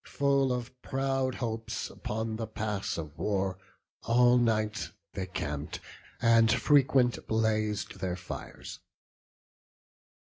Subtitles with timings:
[0.07, 3.59] Full of proud hopes, upon the pass of war,
[4.01, 5.79] All night they camp'd;
[6.19, 8.79] and frequent blaz'd their fires.